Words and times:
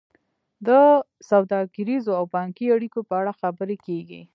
د 0.67 0.69
سوداګریزو 1.29 2.11
او 2.19 2.25
بانکي 2.35 2.65
اړیکو 2.75 2.99
په 3.09 3.13
اړه 3.19 3.31
خبرې 3.41 3.77
کیږي 3.85 4.21